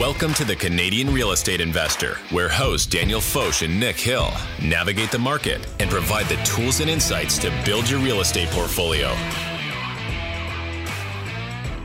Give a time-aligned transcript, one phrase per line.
[0.00, 4.28] Welcome to the Canadian Real Estate Investor, where hosts Daniel Foch and Nick Hill
[4.60, 9.14] navigate the market and provide the tools and insights to build your real estate portfolio.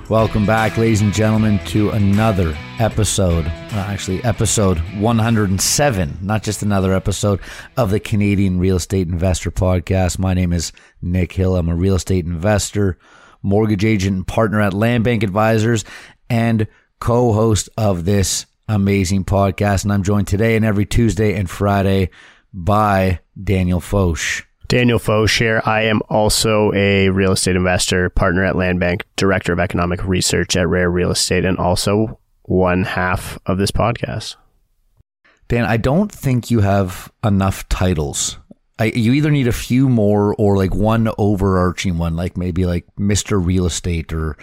[0.09, 6.95] Welcome back, ladies and gentlemen, to another episode, uh, actually, episode 107, not just another
[6.95, 7.39] episode
[7.77, 10.17] of the Canadian Real Estate Investor Podcast.
[10.17, 10.71] My name is
[11.03, 11.55] Nick Hill.
[11.55, 12.97] I'm a real estate investor,
[13.43, 15.85] mortgage agent, and partner at Land Bank Advisors,
[16.27, 16.65] and
[16.99, 19.83] co host of this amazing podcast.
[19.83, 22.09] And I'm joined today and every Tuesday and Friday
[22.53, 24.45] by Daniel Foch.
[24.67, 25.61] Daniel Foch here.
[25.65, 30.55] I am also a real estate investor, partner at Land Bank, director of economic research
[30.55, 34.35] at Rare Real Estate, and also one half of this podcast.
[35.47, 38.37] Dan, I don't think you have enough titles.
[38.77, 42.85] I, you either need a few more or like one overarching one, like maybe like
[42.99, 43.43] Mr.
[43.43, 44.37] Real Estate or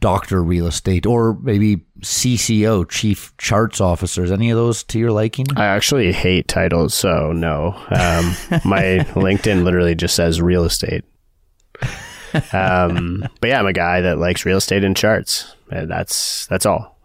[0.00, 0.42] Dr.
[0.42, 4.30] Real Estate or maybe CCO, Chief Charts Officers.
[4.30, 5.46] Any of those to your liking?
[5.56, 7.74] I actually hate titles, so no.
[7.90, 11.04] Um, my LinkedIn literally just says real estate.
[12.52, 15.54] Um, but yeah, I'm a guy that likes real estate and charts.
[15.70, 16.97] And that's that's all.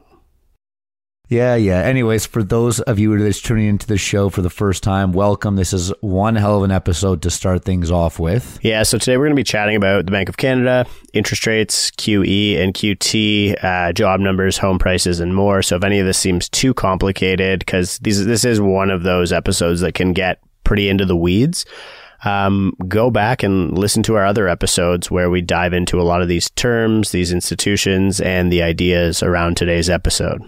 [1.34, 1.80] Yeah, yeah.
[1.80, 5.56] Anyways, for those of you that's tuning into the show for the first time, welcome.
[5.56, 8.59] This is one hell of an episode to start things off with.
[8.62, 11.89] Yeah, so today we're going to be chatting about the Bank of Canada, interest rates,
[11.89, 15.64] QE and QT, uh, job numbers, home prices, and more.
[15.64, 19.81] So if any of this seems too complicated, because this is one of those episodes
[19.81, 21.66] that can get pretty into the weeds.
[22.26, 26.22] Um, go back and listen to our other episodes where we dive into a lot
[26.22, 30.39] of these terms, these institutions, and the ideas around today's episode.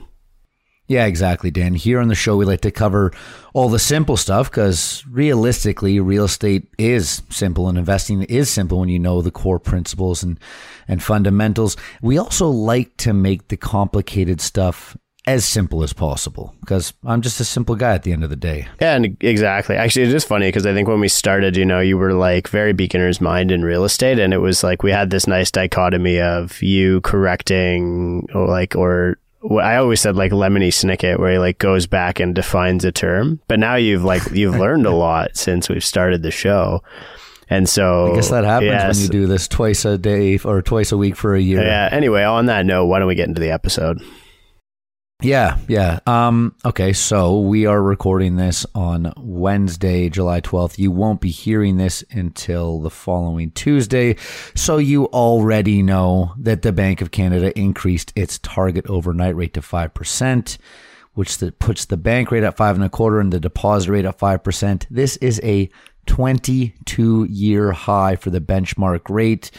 [0.87, 1.73] Yeah, exactly, Dan.
[1.73, 3.11] Here on the show, we like to cover
[3.53, 8.89] all the simple stuff because realistically, real estate is simple and investing is simple when
[8.89, 10.39] you know the core principles and,
[10.87, 11.75] and fundamentals.
[12.01, 14.95] We also like to make the complicated stuff
[15.27, 18.35] as simple as possible because I'm just a simple guy at the end of the
[18.35, 18.67] day.
[18.79, 19.75] Yeah, and exactly.
[19.75, 22.73] Actually, it's funny because I think when we started, you know, you were like very
[22.73, 26.61] beginner's mind in real estate, and it was like we had this nice dichotomy of
[26.61, 29.17] you correcting, or like, or
[29.51, 33.39] I always said like Lemony Snicket, where he like goes back and defines a term.
[33.47, 36.83] But now you've like you've learned a lot since we've started the show,
[37.49, 38.97] and so I guess that happens yes.
[38.97, 41.63] when you do this twice a day or twice a week for a year.
[41.63, 41.89] Yeah.
[41.91, 44.01] Anyway, on that note, why don't we get into the episode?
[45.21, 45.99] Yeah, yeah.
[46.05, 50.77] Um, okay, so we are recording this on Wednesday, July 12th.
[50.77, 54.17] You won't be hearing this until the following Tuesday.
[54.55, 59.61] So you already know that the Bank of Canada increased its target overnight rate to
[59.61, 60.57] 5%,
[61.13, 64.05] which the, puts the bank rate at five and a quarter and the deposit rate
[64.05, 64.85] at 5%.
[64.91, 65.69] This is a
[66.07, 69.49] 22 year high for the benchmark rate.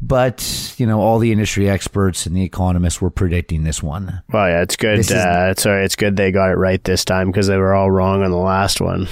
[0.00, 4.22] But you know, all the industry experts and the economists were predicting this one.
[4.32, 4.98] Well, yeah, it's good.
[5.10, 7.90] Uh, is, sorry, it's good they got it right this time because they were all
[7.90, 9.08] wrong on the last one.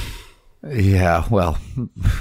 [0.69, 1.59] Yeah, well,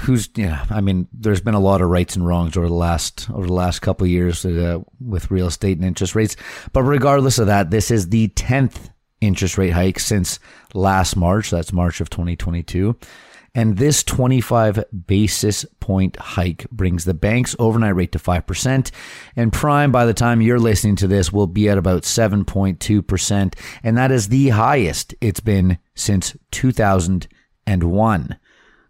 [0.01, 0.65] who's yeah?
[0.69, 3.53] I mean, there's been a lot of rights and wrongs over the last over the
[3.53, 6.35] last couple of years uh, with real estate and interest rates.
[6.73, 8.89] But regardless of that, this is the tenth
[9.21, 10.39] interest rate hike since
[10.73, 11.49] last March.
[11.49, 12.95] That's March of 2022.
[13.55, 18.91] And this 25 basis point hike brings the bank's overnight rate to 5%.
[19.37, 23.53] And prime, by the time you're listening to this, will be at about 7.2%.
[23.81, 28.39] And that is the highest it's been since 2001.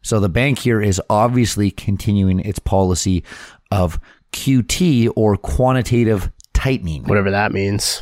[0.02, 3.24] So the bank here is obviously continuing its policy
[3.72, 4.00] of
[4.34, 7.04] QT or quantitative tightening.
[7.04, 8.02] Whatever that means.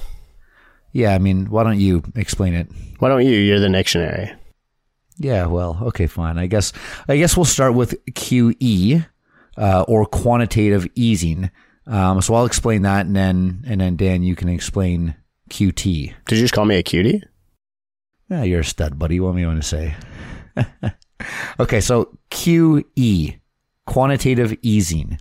[0.94, 2.70] Yeah, I mean, why don't you explain it?
[3.00, 3.36] Why don't you?
[3.36, 4.32] You're the dictionary.
[5.18, 6.38] Yeah, well, okay, fine.
[6.38, 6.74] I guess
[7.08, 9.06] I guess we'll start with QE
[9.58, 11.52] uh, or quantitative easing.
[11.86, 15.16] Um, so I'll explain that, and then and then Dan, you can explain
[15.50, 16.14] QT.
[16.26, 17.22] Did you just call me a cutie?
[18.30, 19.20] Yeah, you're a stud, buddy.
[19.20, 19.96] What do you want to say?
[21.60, 23.40] okay, so QE,
[23.86, 25.20] quantitative easing.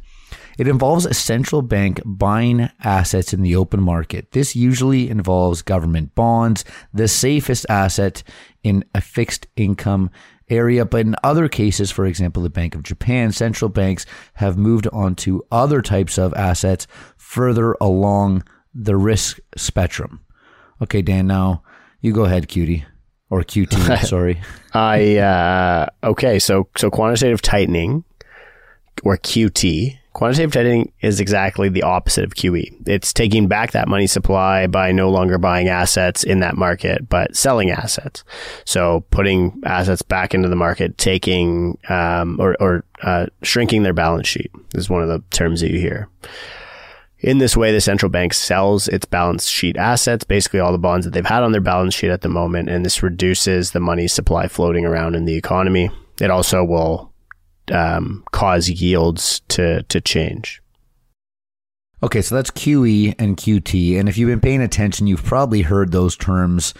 [0.62, 4.30] It involves a central bank buying assets in the open market.
[4.30, 6.64] This usually involves government bonds,
[6.94, 8.22] the safest asset
[8.62, 10.08] in a fixed income
[10.48, 10.84] area.
[10.84, 15.16] But in other cases, for example, the Bank of Japan, central banks have moved on
[15.16, 16.86] to other types of assets
[17.16, 20.20] further along the risk spectrum.
[20.80, 21.64] Okay, Dan, now
[22.02, 22.84] you go ahead, cutie.
[23.30, 24.40] Or QT, sorry.
[24.72, 28.04] I uh, okay, so so quantitative tightening
[29.02, 32.86] or QT Quantitative tightening is exactly the opposite of QE.
[32.86, 37.34] It's taking back that money supply by no longer buying assets in that market, but
[37.34, 38.22] selling assets.
[38.66, 44.28] So putting assets back into the market, taking um, or, or uh, shrinking their balance
[44.28, 46.08] sheet is one of the terms that you hear.
[47.20, 51.06] In this way, the central bank sells its balance sheet assets, basically all the bonds
[51.06, 54.08] that they've had on their balance sheet at the moment, and this reduces the money
[54.08, 55.88] supply floating around in the economy.
[56.20, 57.11] It also will
[57.70, 60.62] um, cause yields to to change.
[62.02, 65.92] Okay, so that's QE and QT, and if you've been paying attention, you've probably heard
[65.92, 66.74] those terms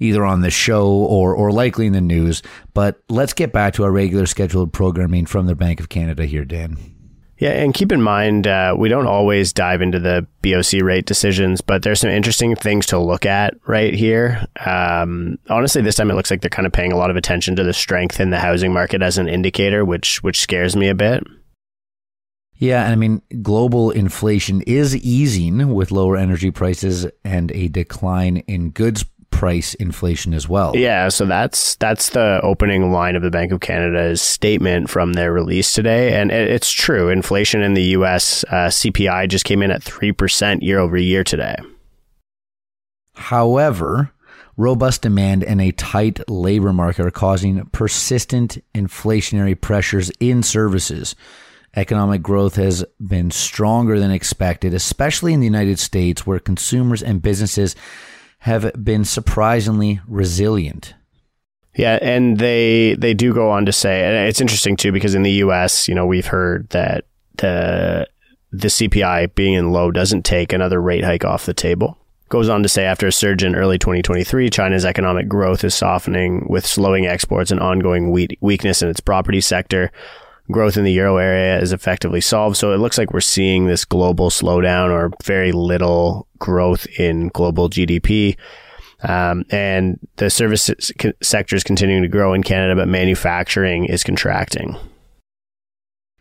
[0.00, 2.42] either on the show or or likely in the news.
[2.74, 6.44] But let's get back to our regular scheduled programming from the Bank of Canada here,
[6.44, 6.95] Dan.
[7.38, 11.60] Yeah, and keep in mind, uh, we don't always dive into the BOC rate decisions,
[11.60, 14.46] but there's some interesting things to look at right here.
[14.64, 17.54] Um, honestly, this time it looks like they're kind of paying a lot of attention
[17.56, 20.94] to the strength in the housing market as an indicator, which which scares me a
[20.94, 21.24] bit.
[22.58, 28.38] Yeah, and I mean, global inflation is easing with lower energy prices and a decline
[28.38, 29.04] in goods
[29.36, 30.74] price inflation as well.
[30.74, 35.30] Yeah, so that's that's the opening line of the Bank of Canada's statement from their
[35.30, 37.10] release today, and it, it's true.
[37.10, 38.44] Inflation in the U.S.
[38.44, 41.56] Uh, CPI just came in at three percent year over year today.
[43.14, 44.10] However,
[44.56, 51.14] robust demand and a tight labor market are causing persistent inflationary pressures in services.
[51.74, 57.20] Economic growth has been stronger than expected, especially in the United States, where consumers and
[57.20, 57.76] businesses
[58.46, 60.94] have been surprisingly resilient.
[61.74, 65.24] Yeah, and they they do go on to say, and it's interesting too because in
[65.24, 67.06] the U.S., you know, we've heard that
[67.38, 68.06] the
[68.52, 71.98] the CPI being in low doesn't take another rate hike off the table.
[72.28, 76.46] Goes on to say, after a surge in early 2023, China's economic growth is softening
[76.48, 78.10] with slowing exports and ongoing
[78.40, 79.90] weakness in its property sector
[80.50, 82.56] growth in the euro area is effectively solved.
[82.56, 87.68] So it looks like we're seeing this global slowdown or very little growth in global
[87.68, 88.36] GDP.
[89.02, 90.70] Um, and the service
[91.22, 94.76] sector is continuing to grow in Canada, but manufacturing is contracting.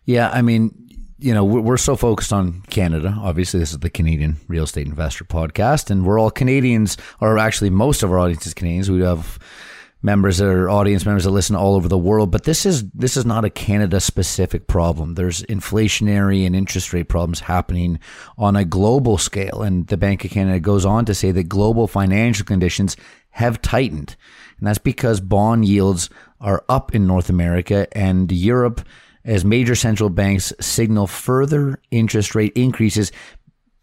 [0.04, 0.72] Yeah, I mean,
[1.18, 3.18] you know, we're so focused on Canada.
[3.20, 7.70] Obviously, this is the Canadian Real Estate Investor Podcast, and we're all Canadians, or actually,
[7.70, 8.92] most of our audience is Canadians.
[8.92, 9.40] We have
[10.02, 12.32] members or audience members that listen all over the world.
[12.32, 15.16] But this is this is not a Canada specific problem.
[15.16, 18.00] There's inflationary and interest rate problems happening
[18.38, 19.64] on a global scale.
[19.64, 22.96] And the Bank of Canada goes on to say that global financial conditions
[23.32, 24.16] have tightened.
[24.60, 26.10] And that's because bond yields
[26.40, 28.86] are up in North America and Europe
[29.26, 33.12] as major central banks signal further interest rate increases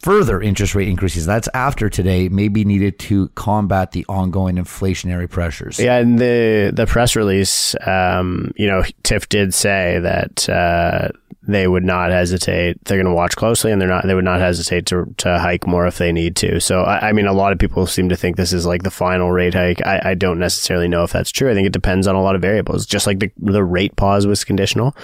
[0.02, 1.25] further interest rate increases.
[1.25, 5.78] That's after today may be needed to combat the ongoing inflationary pressures.
[5.78, 11.08] Yeah, and the the press release, um, you know, Tiff did say that uh,
[11.46, 12.84] they would not hesitate.
[12.84, 14.06] They're going to watch closely, and they're not.
[14.06, 16.60] They would not hesitate to to hike more if they need to.
[16.60, 18.90] So, I, I mean, a lot of people seem to think this is like the
[18.90, 19.84] final rate hike.
[19.87, 21.50] I, I don't necessarily know if that's true.
[21.50, 22.87] I think it depends on a lot of variables.
[22.87, 24.96] Just like the the rate pause was conditional,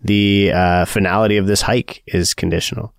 [0.00, 2.94] the uh, finality of this hike is conditional.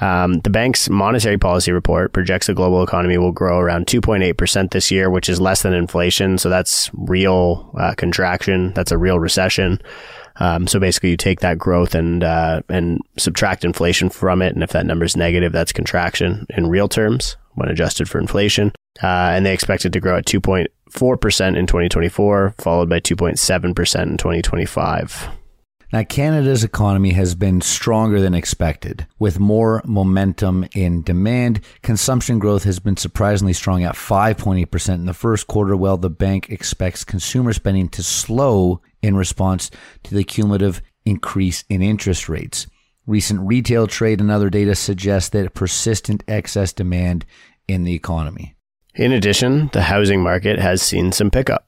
[0.00, 4.90] Um, the bank's monetary policy report projects the global economy will grow around 2.8% this
[4.90, 6.38] year, which is less than inflation.
[6.38, 8.72] So that's real uh, contraction.
[8.74, 9.80] That's a real recession.
[10.40, 14.62] Um, so basically, you take that growth and uh, and subtract inflation from it, and
[14.62, 18.72] if that number is negative, that's contraction in real terms when adjusted for inflation.
[19.02, 20.66] Uh, and they expect it to grow at 2.4%
[21.56, 25.37] in 2024, followed by 2.7% in 2025.
[25.90, 29.06] Now, Canada's economy has been stronger than expected.
[29.18, 35.14] With more momentum in demand, consumption growth has been surprisingly strong at 5.8% in the
[35.14, 39.70] first quarter, while the bank expects consumer spending to slow in response
[40.02, 42.66] to the cumulative increase in interest rates.
[43.06, 47.24] Recent retail trade and other data suggest that persistent excess demand
[47.66, 48.56] in the economy.
[48.94, 51.67] In addition, the housing market has seen some pickup.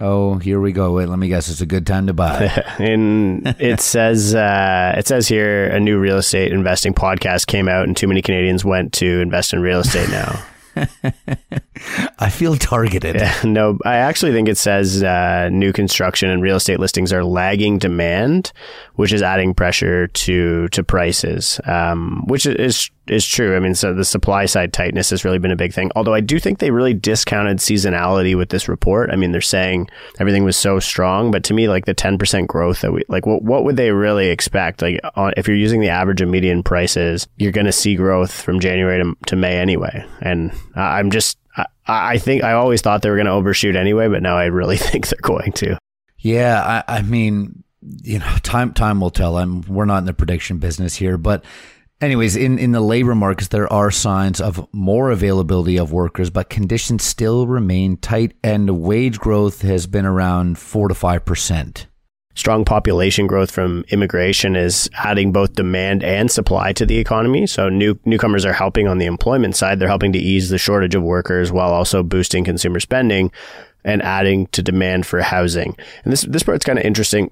[0.00, 0.94] Oh, here we go.
[0.94, 1.50] Wait, let me guess.
[1.50, 2.44] It's a good time to buy.
[2.78, 7.86] and it says uh, it says here a new real estate investing podcast came out,
[7.86, 10.42] and too many Canadians went to invest in real estate now.
[12.18, 13.16] I feel targeted.
[13.16, 17.24] Yeah, no, I actually think it says uh, new construction and real estate listings are
[17.24, 18.52] lagging demand,
[18.94, 23.56] which is adding pressure to to prices, um, which is is true.
[23.56, 25.90] I mean, so the supply side tightness has really been a big thing.
[25.96, 29.10] Although I do think they really discounted seasonality with this report.
[29.10, 29.88] I mean, they're saying
[30.20, 33.42] everything was so strong, but to me, like the 10% growth that we, like, what,
[33.42, 34.80] what would they really expect?
[34.80, 38.30] Like, on, if you're using the average of median prices, you're going to see growth
[38.30, 40.04] from January to, to May anyway.
[40.20, 41.36] And I'm just,
[41.86, 44.46] I, I think I always thought they were going to overshoot anyway, but now I
[44.46, 45.78] really think they're going to.
[46.18, 46.82] Yeah.
[46.88, 47.64] I, I mean,
[48.02, 49.38] you know, time, time will tell.
[49.38, 51.44] I'm, we're not in the prediction business here, but
[52.00, 56.48] Anyways, in, in the labor markets, there are signs of more availability of workers, but
[56.48, 61.86] conditions still remain tight, and wage growth has been around 4 to 5%.
[62.40, 67.46] Strong population growth from immigration is adding both demand and supply to the economy.
[67.46, 69.78] So new newcomers are helping on the employment side.
[69.78, 73.30] They're helping to ease the shortage of workers while also boosting consumer spending
[73.84, 75.76] and adding to demand for housing.
[76.02, 77.30] And this this part's kind of interesting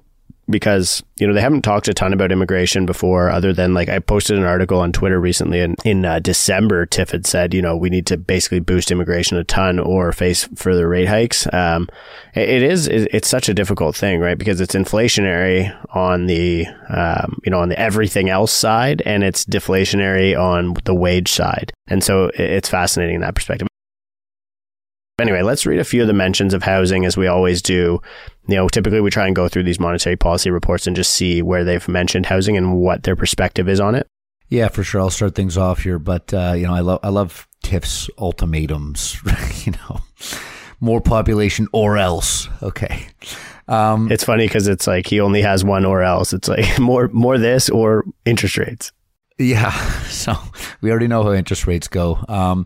[0.49, 3.99] because you know they haven't talked a ton about immigration before other than like i
[3.99, 7.75] posted an article on twitter recently and in uh, december tiff had said you know
[7.75, 11.47] we need to basically boost immigration a ton or face further rate hikes.
[11.53, 11.87] Um,
[12.35, 14.37] it, is it's such a difficult thing right?
[14.37, 19.45] Because it's inflationary on the um, you know on the everything else side and it's
[19.45, 21.71] deflationary on the wage side.
[21.87, 23.68] And so it's fascinating in that perspective
[25.19, 28.01] Anyway, let's read a few of the mentions of housing as we always do.
[28.47, 31.41] You know, typically we try and go through these monetary policy reports and just see
[31.41, 34.07] where they've mentioned housing and what their perspective is on it.
[34.49, 35.01] Yeah, for sure.
[35.01, 39.17] I'll start things off here, but uh, you know, I love I love Tiff's ultimatums.
[39.65, 40.01] you know,
[40.79, 42.47] more population or else.
[42.63, 43.07] Okay.
[43.67, 46.33] Um, it's funny because it's like he only has one or else.
[46.33, 48.91] It's like more more this or interest rates.
[49.37, 49.71] Yeah.
[50.09, 50.35] So
[50.81, 52.19] we already know how interest rates go.
[52.27, 52.65] Um,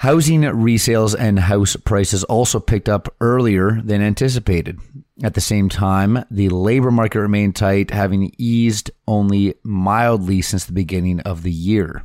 [0.00, 4.80] Housing resales and house prices also picked up earlier than anticipated.
[5.22, 10.72] At the same time, the labor market remained tight, having eased only mildly since the
[10.72, 12.02] beginning of the year.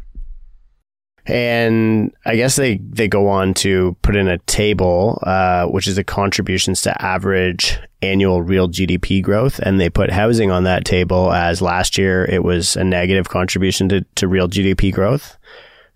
[1.26, 5.96] And I guess they, they go on to put in a table, uh, which is
[5.96, 9.58] the contributions to average annual real GDP growth.
[9.60, 13.88] And they put housing on that table as last year it was a negative contribution
[13.88, 15.38] to, to real GDP growth.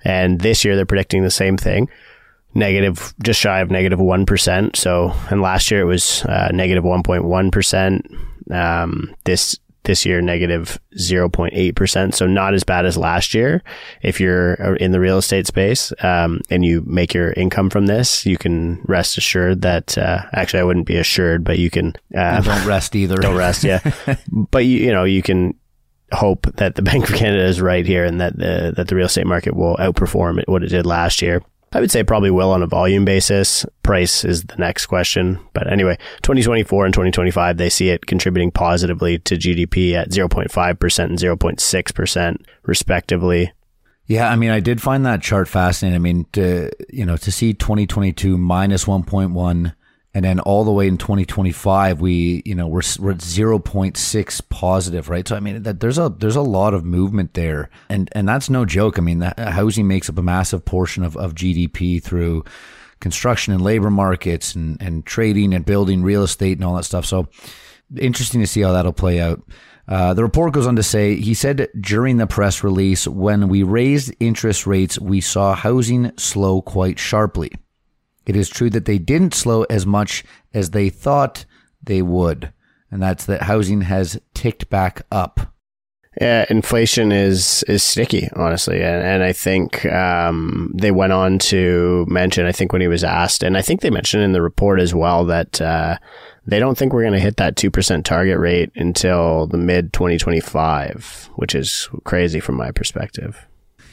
[0.04, 1.90] And this year they're predicting the same thing,
[2.54, 4.26] negative, just shy of negative 1.
[4.76, 8.54] So, and last year it was uh, negative 1.1.
[8.54, 12.14] Um, this, this year, negative 0.8%.
[12.14, 13.64] So not as bad as last year.
[14.02, 17.88] If you're uh, in the real estate space, um, and you make your income from
[17.88, 21.96] this, you can rest assured that, uh, actually I wouldn't be assured, but you can,
[22.16, 23.16] uh, don't rest either.
[23.22, 23.64] Don't rest.
[23.64, 23.80] Yeah.
[24.32, 25.56] but you, you know, you can,
[26.12, 29.08] hope that the Bank of Canada is right here and that the that the real
[29.08, 31.42] estate market will outperform what it did last year.
[31.72, 33.66] I would say probably will on a volume basis.
[33.84, 35.40] Price is the next question.
[35.54, 41.18] But anyway, 2024 and 2025, they see it contributing positively to GDP at 0.5% and
[41.18, 43.52] 0.6% respectively.
[44.08, 45.96] Yeah, I mean, I did find that chart fascinating.
[45.96, 49.76] I mean, to, you know, to see 2022 minus 1.1
[50.14, 55.10] and then all the way in 2025 we you know we're, we're at 0.6 positive
[55.10, 55.28] right?
[55.28, 57.70] So i mean that there's a there's a lot of movement there.
[57.90, 58.98] And and that's no joke.
[58.98, 62.44] I mean housing makes up a massive portion of, of gdp through
[63.00, 67.06] construction and labor markets and and trading and building real estate and all that stuff.
[67.06, 67.28] So
[67.96, 69.42] interesting to see how that'll play out.
[69.88, 73.64] Uh, the report goes on to say he said during the press release when we
[73.64, 77.52] raised interest rates we saw housing slow quite sharply
[78.30, 81.46] it is true that they didn't slow as much as they thought
[81.82, 82.54] they would,
[82.92, 85.52] and that's that housing has ticked back up.
[86.22, 92.06] Yeah, inflation is is sticky, honestly, and, and I think um, they went on to
[92.08, 92.46] mention.
[92.46, 94.94] I think when he was asked, and I think they mentioned in the report as
[94.94, 95.98] well that uh,
[96.46, 99.92] they don't think we're going to hit that two percent target rate until the mid
[99.92, 103.48] twenty twenty five, which is crazy from my perspective.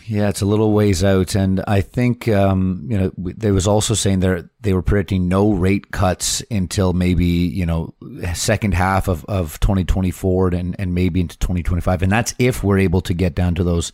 [0.09, 3.95] Yeah, it's a little ways out, and I think um, you know they was also
[3.95, 7.93] saying they they were predicting no rate cuts until maybe you know
[8.35, 13.01] second half of, of 2024 and and maybe into 2025, and that's if we're able
[13.01, 13.93] to get down to those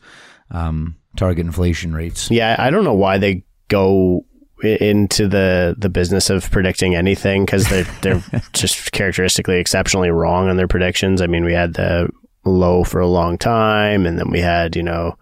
[0.50, 2.30] um, target inflation rates.
[2.30, 4.26] Yeah, I don't know why they go
[4.62, 10.56] into the the business of predicting anything because they're they're just characteristically exceptionally wrong on
[10.56, 11.22] their predictions.
[11.22, 12.10] I mean, we had the
[12.44, 15.16] low for a long time, and then we had you know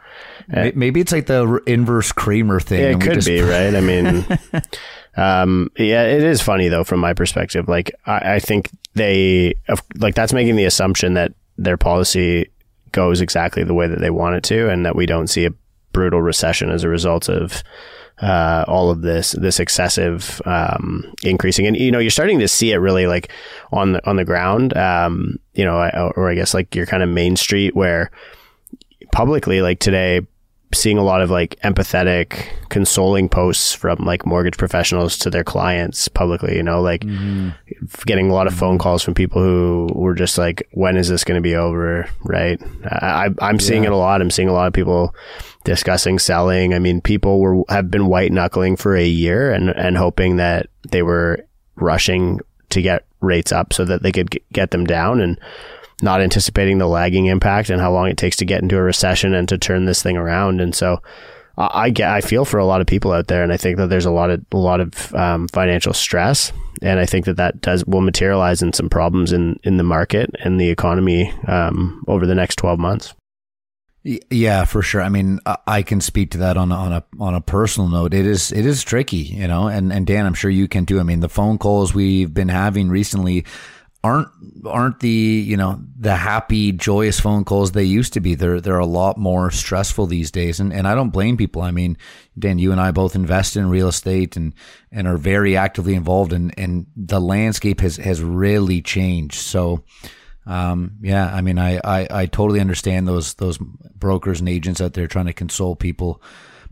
[0.74, 2.80] Maybe it's like the inverse Cramer thing.
[2.80, 3.28] Yeah, it could just...
[3.28, 3.74] be, right?
[3.74, 4.26] I mean,
[5.16, 7.68] um, yeah, it is funny though from my perspective.
[7.68, 9.54] Like, I, I think they
[9.96, 12.50] like that's making the assumption that their policy
[12.92, 15.50] goes exactly the way that they want it to, and that we don't see a
[15.92, 17.62] brutal recession as a result of
[18.20, 21.66] uh, all of this this excessive um, increasing.
[21.66, 23.32] And you know, you're starting to see it really like
[23.72, 24.76] on the on the ground.
[24.76, 28.10] Um, you know, or I guess like your kind of main street where
[29.12, 30.26] publicly, like today,
[30.72, 36.06] seeing a lot of like empathetic, consoling posts from like mortgage professionals to their clients
[36.08, 37.50] publicly, you know, like mm-hmm.
[38.06, 41.24] getting a lot of phone calls from people who were just like, when is this
[41.24, 42.08] going to be over?
[42.22, 42.60] Right.
[42.84, 43.90] I, I'm seeing yeah.
[43.90, 44.20] it a lot.
[44.20, 45.14] I'm seeing a lot of people
[45.64, 46.72] discussing selling.
[46.72, 50.68] I mean, people were, have been white knuckling for a year and, and hoping that
[50.90, 55.20] they were rushing to get rates up so that they could get them down.
[55.20, 55.38] And
[56.02, 59.34] not anticipating the lagging impact and how long it takes to get into a recession
[59.34, 60.60] and to turn this thing around.
[60.60, 61.02] And so
[61.56, 63.88] I, get, I feel for a lot of people out there, and I think that
[63.88, 66.52] there's a lot of a lot of um, financial stress.
[66.82, 70.30] and I think that that does will materialize in some problems in in the market
[70.40, 73.14] and the economy um, over the next twelve months.
[74.02, 75.02] Yeah, for sure.
[75.02, 78.14] I mean, I can speak to that on on a on a personal note.
[78.14, 81.00] It is it is tricky, you know, and and Dan, I'm sure you can too.
[81.00, 83.44] I mean, the phone calls we've been having recently
[84.02, 84.28] aren't
[84.64, 88.34] aren't the you know the happy joyous phone calls they used to be.
[88.34, 90.58] They're they're a lot more stressful these days.
[90.58, 91.62] And and I don't blame people.
[91.62, 91.98] I mean
[92.38, 94.54] Dan you and I both invest in real estate and
[94.90, 99.34] and are very actively involved and and the landscape has has really changed.
[99.34, 99.84] So
[100.46, 104.94] um, yeah I mean I, I I totally understand those those brokers and agents out
[104.94, 106.22] there trying to console people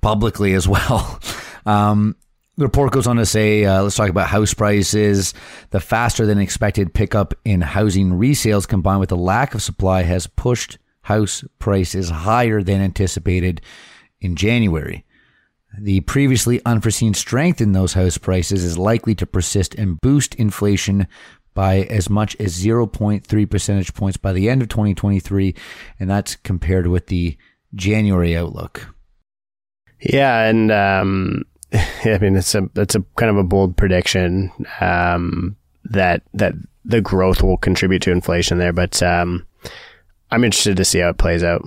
[0.01, 1.21] publicly as well.
[1.67, 2.17] Um,
[2.59, 5.33] the report goes on to say, uh, let's talk about house prices.
[5.71, 10.27] The faster than expected pickup in housing resales combined with the lack of supply has
[10.27, 13.61] pushed house prices higher than anticipated
[14.21, 15.05] in January.
[15.79, 21.07] The previously unforeseen strength in those house prices is likely to persist and boost inflation
[21.55, 25.55] by as much as 0.3 percentage points by the end of 2023,
[26.01, 27.37] and that's compared with the
[27.77, 28.93] January outlook.
[30.01, 31.45] Yeah, and um,
[32.05, 37.01] I mean, it's a it's a kind of a bold prediction um, that that the
[37.01, 39.47] growth will contribute to inflation there, but um,
[40.31, 41.63] I'm interested to see how it plays out.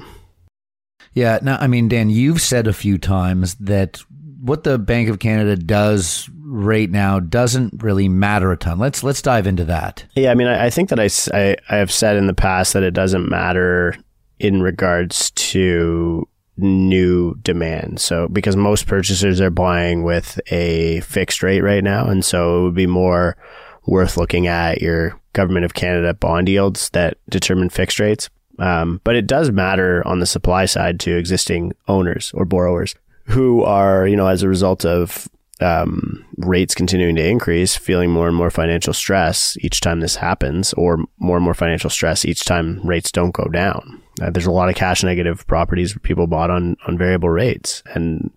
[1.13, 4.01] Yeah, now I mean, Dan, you've said a few times that
[4.41, 8.79] what the Bank of Canada does right now doesn't really matter a ton.
[8.79, 10.05] Let's let's dive into that.
[10.15, 12.73] Yeah, I mean, I, I think that I, I I have said in the past
[12.73, 13.95] that it doesn't matter
[14.39, 16.27] in regards to
[16.57, 17.99] new demand.
[17.99, 22.63] So because most purchasers are buying with a fixed rate right now, and so it
[22.63, 23.37] would be more
[23.85, 28.29] worth looking at your government of Canada bond yields that determine fixed rates.
[28.59, 33.63] Um, but it does matter on the supply side to existing owners or borrowers who
[33.63, 35.27] are, you know, as a result of
[35.61, 40.73] um, rates continuing to increase, feeling more and more financial stress each time this happens,
[40.73, 44.01] or more and more financial stress each time rates don't go down.
[44.21, 48.31] Uh, there's a lot of cash negative properties people bought on on variable rates, and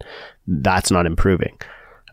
[0.47, 1.59] that's not improving.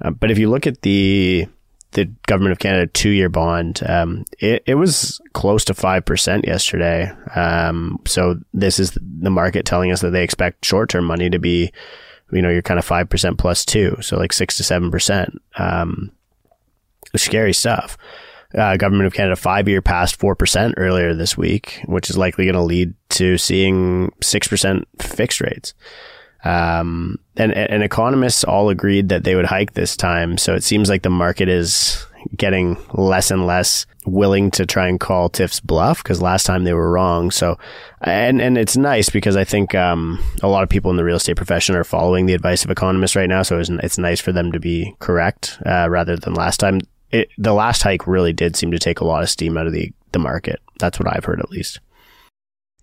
[0.02, 1.48] Uh, but if you look at the
[1.92, 6.48] the government of Canada two year bond, um, it, it was close to five percent
[6.48, 7.12] yesterday.
[7.36, 11.40] Um, so this is the market telling us that they expect short term money to
[11.40, 11.72] be
[12.32, 13.98] you know, you're kind of 5% plus two.
[14.02, 15.38] So like six to 7%.
[15.58, 16.12] Um,
[17.16, 17.98] scary stuff.
[18.54, 22.56] Uh, Government of Canada five year passed 4% earlier this week, which is likely going
[22.56, 25.74] to lead to seeing 6% fixed rates.
[26.44, 30.38] Um, and, and economists all agreed that they would hike this time.
[30.38, 35.00] So it seems like the market is getting less and less willing to try and
[35.00, 37.32] call Tiff's bluff because last time they were wrong.
[37.32, 37.58] So,
[38.02, 41.18] and and it's nice because I think um, a lot of people in the real
[41.18, 43.44] estate profession are following the advice of economists right now.
[43.44, 46.82] So it's, it's nice for them to be correct uh, rather than last time.
[47.12, 49.74] It, the last hike really did seem to take a lot of steam out of
[49.74, 50.60] the the market.
[50.80, 51.80] That's what I've heard at least.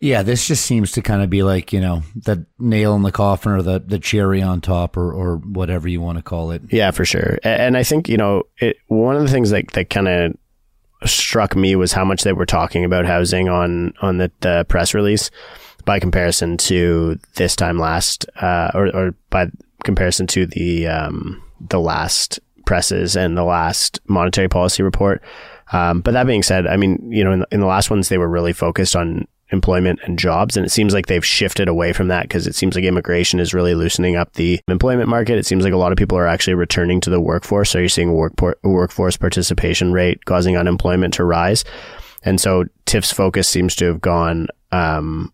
[0.01, 3.11] Yeah, this just seems to kind of be like, you know, the nail in the
[3.11, 6.63] coffin or the, the cherry on top or, or whatever you want to call it.
[6.71, 7.39] Yeah, for sure.
[7.43, 10.37] And I think, you know, it, one of the things that, that kind of
[11.09, 14.95] struck me was how much they were talking about housing on, on the, the press
[14.95, 15.33] release
[15.85, 19.51] by comparison to this time last, uh, or, or by
[19.83, 25.23] comparison to the, um, the last presses and the last monetary policy report.
[25.73, 28.09] Um, but that being said, I mean, you know, in the, in the last ones,
[28.09, 30.57] they were really focused on employment and jobs.
[30.57, 33.55] And it seems like they've shifted away from that because it seems like immigration is
[33.55, 35.39] really loosening up the employment market.
[35.39, 37.71] It seems like a lot of people are actually returning to the workforce.
[37.71, 41.65] So you're seeing work workforce participation rate causing unemployment to rise.
[42.23, 45.33] And so Tiff's focus seems to have gone um,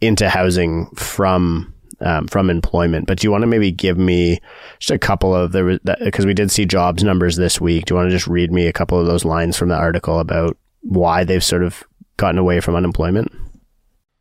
[0.00, 3.06] into housing from um, from employment.
[3.06, 4.40] But do you want to maybe give me
[4.78, 7.84] just a couple of there because we did see jobs numbers this week.
[7.84, 10.18] Do you want to just read me a couple of those lines from the article
[10.18, 11.84] about why they've sort of
[12.16, 13.30] gotten away from unemployment?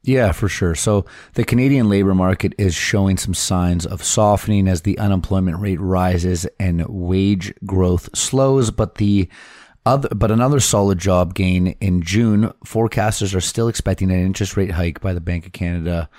[0.10, 0.74] Yeah, for sure.
[0.74, 5.80] So the Canadian labor market is showing some signs of softening as the unemployment rate
[5.80, 9.30] rises and wage growth slows, but the
[9.86, 12.52] other, but another solid job gain in June.
[12.66, 16.10] Forecasters are still expecting an interest rate hike by the Bank of Canada,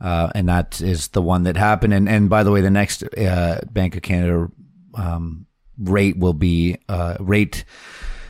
[0.00, 1.92] uh, and that is the one that happened.
[1.92, 4.48] And and by the way, the next uh, Bank of Canada
[4.94, 7.64] um, rate will be uh, rate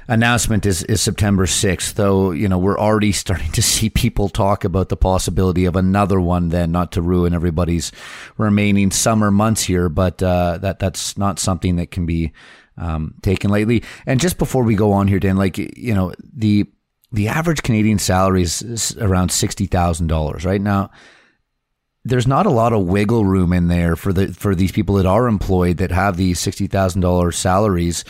[0.08, 4.64] announcement is, is September 6th, though, you know, we're already starting to see people talk
[4.64, 7.92] about the possibility of another one then, not to ruin everybody's
[8.38, 12.32] remaining summer months here, but uh, that that's not something that can be
[12.76, 13.82] um, taken lightly.
[14.06, 16.66] And just before we go on here, Dan, like, you know, the
[17.12, 20.90] the average Canadian salary is around $60,000 right now.
[22.04, 25.06] There's not a lot of wiggle room in there for the for these people that
[25.06, 28.04] are employed that have these sixty thousand dollars salaries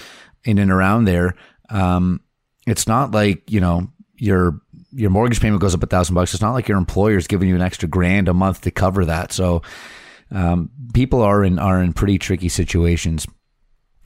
[0.45, 1.35] in and around there
[1.71, 2.21] Um,
[2.67, 4.61] it's not like you know your
[4.93, 6.35] your mortgage payment goes up a thousand bucks.
[6.35, 9.05] It's not like your employer is giving you an extra grand a month to cover
[9.07, 9.33] that.
[9.33, 9.63] So
[10.31, 13.27] um, people are in are in pretty tricky situations.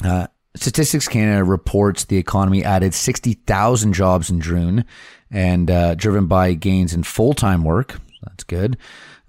[0.03, 4.85] Uh, Statistics Canada reports the economy added 60,000 jobs in June
[5.31, 8.01] and uh, driven by gains in full time work.
[8.25, 8.77] That's good.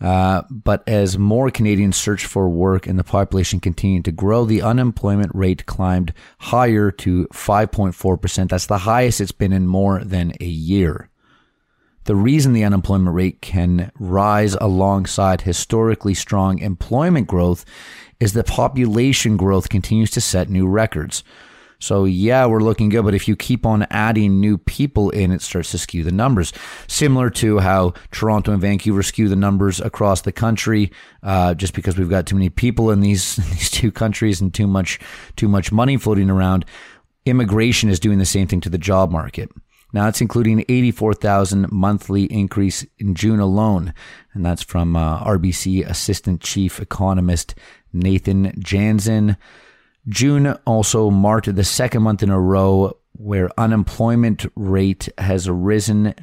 [0.01, 4.61] Uh, but as more Canadians search for work and the population continued to grow, the
[4.61, 8.49] unemployment rate climbed higher to 5.4%.
[8.49, 11.09] That's the highest it's been in more than a year.
[12.05, 17.65] The reason the unemployment rate can rise alongside historically strong employment growth
[18.19, 21.23] is that population growth continues to set new records.
[21.79, 25.41] So yeah, we're looking good, but if you keep on adding new people in, it
[25.41, 26.53] starts to skew the numbers.
[26.87, 30.91] Similar to how Toronto and Vancouver skew the numbers across the country,
[31.23, 34.67] uh, just because we've got too many people in these these two countries and too
[34.67, 34.99] much
[35.35, 36.65] too much money floating around.
[37.25, 39.49] Immigration is doing the same thing to the job market.
[39.95, 43.93] Now it's including 84,000 monthly increase in June alone.
[44.33, 47.55] And that's from uh, RBC Assistant Chief Economist
[47.93, 49.37] Nathan Janzen.
[50.07, 56.13] June also marked the second month in a row where unemployment rate has risen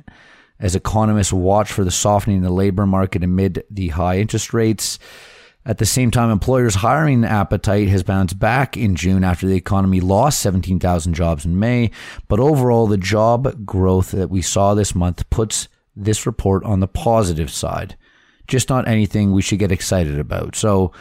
[0.61, 4.99] as economists watch for the softening in the labor market amid the high interest rates.
[5.65, 10.01] At the same time, employers' hiring appetite has bounced back in June after the economy
[10.01, 11.91] lost 17,000 jobs in May.
[12.29, 16.89] But overall, the job growth that we saw this month puts this report on the
[16.89, 17.97] positive side.
[18.49, 20.57] Just not anything we should get excited about.
[20.57, 20.93] So,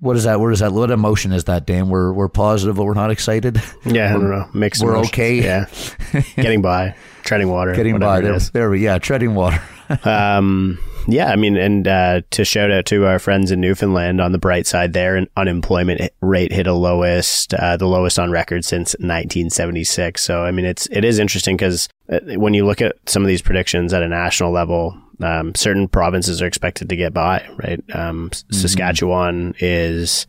[0.00, 0.40] what is that?
[0.40, 0.72] What is that?
[0.72, 1.88] What emotion is that, Dan?
[1.88, 3.60] We're we're positive, but we're not excited.
[3.84, 4.48] Yeah, I don't know.
[4.54, 4.82] Mixed.
[4.82, 5.12] We're emotions.
[5.12, 5.42] okay.
[5.42, 5.66] Yeah,
[6.36, 8.38] getting by, treading water, Getting by there.
[8.38, 9.60] There we yeah, treading water.
[10.04, 14.32] um, yeah, I mean, and uh, to shout out to our friends in Newfoundland on
[14.32, 18.64] the bright side there, an unemployment rate hit a lowest, uh, the lowest on record
[18.64, 20.22] since 1976.
[20.22, 23.40] So, I mean, it's it is interesting because when you look at some of these
[23.40, 27.82] predictions at a national level, um, certain provinces are expected to get by, right?
[27.94, 30.26] Um, Saskatchewan is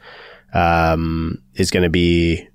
[0.53, 2.49] um, is going to be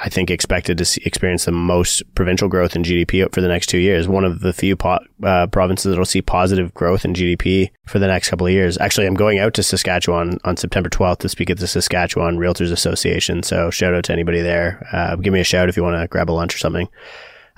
[0.00, 3.66] I think expected to see, experience the most provincial growth in GDP for the next
[3.66, 4.06] two years.
[4.06, 7.98] One of the few po- uh, provinces that will see positive growth in GDP for
[7.98, 8.78] the next couple of years.
[8.78, 12.70] Actually, I'm going out to Saskatchewan on September 12th to speak at the Saskatchewan Realtors
[12.70, 13.42] Association.
[13.42, 14.86] So shout out to anybody there.
[14.92, 16.88] Uh, give me a shout if you want to grab a lunch or something.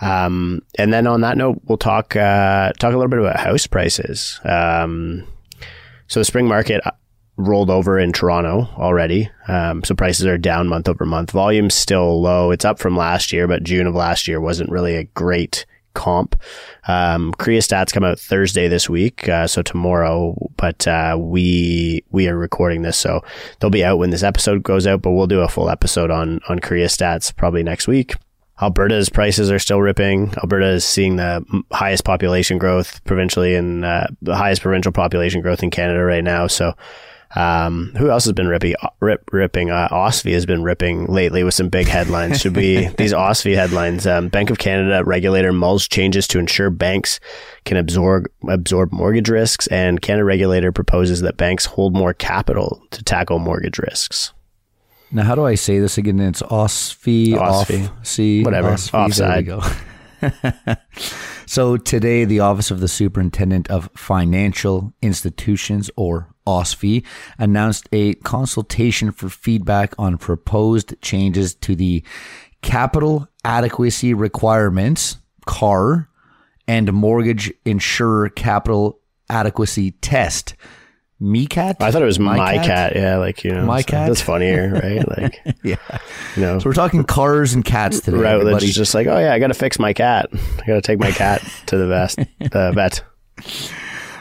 [0.01, 3.67] Um, and then on that note, we'll talk uh, talk a little bit about house
[3.67, 4.41] prices.
[4.45, 5.27] Um,
[6.07, 6.83] so the spring market
[7.37, 9.31] rolled over in Toronto already.
[9.49, 11.31] Um, so prices are down month over month.
[11.31, 12.51] Volume's still low.
[12.51, 16.37] It's up from last year, but June of last year wasn't really a great comp.
[16.87, 20.37] Um, CREA stats come out Thursday this week, uh, so tomorrow.
[20.57, 23.23] But uh, we we are recording this, so
[23.59, 25.03] they'll be out when this episode goes out.
[25.03, 28.15] But we'll do a full episode on on CREA stats probably next week.
[28.61, 30.35] Alberta's prices are still ripping.
[30.39, 35.63] Alberta is seeing the highest population growth provincially and uh, the highest provincial population growth
[35.63, 36.47] in Canada right now.
[36.47, 36.75] So
[37.37, 38.75] um, who else has been ripping?
[38.99, 39.71] Rip, ripping.
[39.71, 42.41] Uh, OSFI has been ripping lately with some big headlines.
[42.41, 44.07] Should be these OSFI headlines.
[44.07, 47.21] Um, Bank of Canada regulator mulls changes to ensure banks
[47.65, 53.05] can absorb absorb mortgage risks, and Canada regulator proposes that banks hold more capital to
[53.05, 54.33] tackle mortgage risks.
[55.13, 56.21] Now, how do I say this again?
[56.21, 57.89] It's OSFI, OSFI.
[57.89, 58.71] OFC, Whatever.
[58.71, 58.91] OSFI.
[58.93, 59.37] There Offside.
[59.39, 60.77] we go.
[61.47, 67.05] so today, the Office of the Superintendent of Financial Institutions, or OSFI,
[67.39, 72.05] announced a consultation for feedback on proposed changes to the
[72.63, 76.09] capital adequacy requirements (CAR)
[76.69, 80.55] and mortgage insurer capital adequacy test.
[81.21, 81.77] MeCat?
[81.81, 82.65] I thought it was my, MyCat?
[82.65, 82.97] cat.
[82.97, 84.09] Yeah, like you know, My so cat?
[84.09, 85.07] That's funnier, right?
[85.21, 85.77] Like Yeah.
[86.37, 88.17] you know, So we're talking cars and cats today.
[88.27, 88.67] Everybody.
[88.67, 90.29] is just like, oh yeah, I got to fix my cat.
[90.33, 92.15] I got to take my cat to the vet.
[92.39, 93.03] The vet.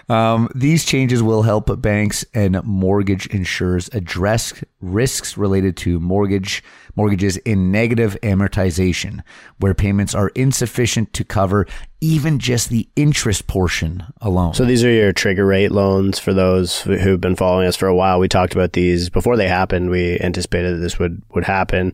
[0.10, 6.64] Um, these changes will help banks and mortgage insurers address risks related to mortgage
[6.96, 9.22] mortgages in negative amortization,
[9.60, 11.66] where payments are insufficient to cover
[12.02, 14.54] even just the interest portion alone.
[14.54, 17.88] So these are your trigger rate loans for those who- who've been following us for
[17.88, 18.20] a while.
[18.20, 19.90] We talked about these before they happened.
[19.90, 21.94] We anticipated that this would would happen.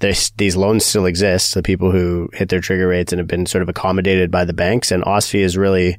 [0.00, 1.54] This, these loans still exist.
[1.54, 4.52] The people who hit their trigger rates and have been sort of accommodated by the
[4.52, 5.98] banks, and OSFI is really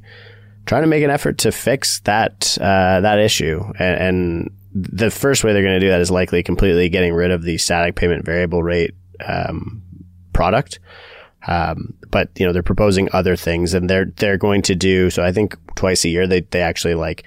[0.66, 3.62] trying to make an effort to fix that uh, that issue.
[3.78, 7.30] And, and the first way they're going to do that is likely completely getting rid
[7.30, 8.94] of the static payment variable rate
[9.26, 9.82] um,
[10.32, 10.78] product.
[11.48, 15.22] Um, but you know they're proposing other things, and they're they're going to do so.
[15.22, 17.24] I think twice a year they they actually like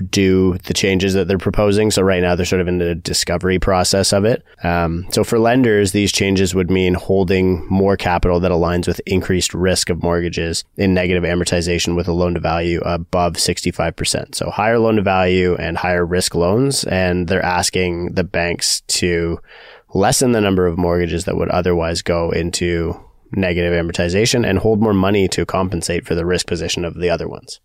[0.00, 1.90] do the changes that they're proposing.
[1.90, 4.44] So right now they're sort of in the discovery process of it.
[4.62, 9.54] Um, so for lenders, these changes would mean holding more capital that aligns with increased
[9.54, 14.34] risk of mortgages in negative amortization with a loan to value above 65%.
[14.34, 16.84] So higher loan to value and higher risk loans.
[16.84, 19.40] And they're asking the banks to
[19.94, 22.98] lessen the number of mortgages that would otherwise go into
[23.32, 27.28] negative amortization and hold more money to compensate for the risk position of the other
[27.28, 27.60] ones.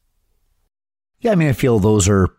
[1.20, 2.30] Yeah, I mean, I feel those are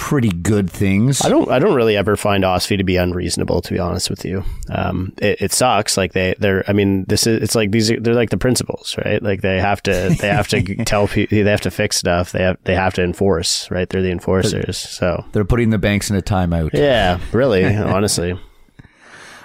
[0.00, 1.22] pretty good things.
[1.22, 1.50] I don't.
[1.50, 3.60] I don't really ever find OSFI to be unreasonable.
[3.60, 5.96] To be honest with you, um, it, it, sucks.
[5.96, 6.64] Like they, they're.
[6.66, 7.42] I mean, this is.
[7.42, 7.90] It's like these.
[7.90, 9.22] Are, they're like the principals, right?
[9.22, 10.16] Like they have to.
[10.18, 11.44] They have to tell people.
[11.44, 12.32] They have to fix stuff.
[12.32, 12.56] They have.
[12.64, 13.70] They have to enforce.
[13.70, 13.88] Right?
[13.88, 14.78] They're the enforcers.
[14.78, 16.70] So they're putting the banks in a timeout.
[16.72, 17.64] Yeah, really.
[17.76, 18.40] honestly.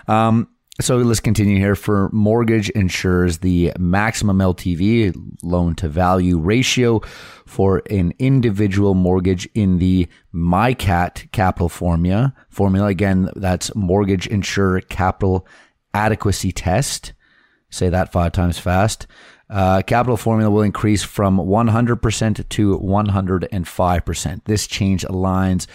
[0.07, 0.47] Um,
[0.81, 1.75] so let's continue here.
[1.75, 6.99] For mortgage insurers, the maximum LTV loan to value ratio
[7.45, 12.33] for an individual mortgage in the MICAT capital formula.
[12.49, 15.47] Formula again, that's mortgage insurer capital
[15.93, 17.13] adequacy test.
[17.69, 19.07] Say that five times fast.
[19.49, 24.41] Uh, capital formula will increase from 100% to 105%.
[24.45, 25.67] This change aligns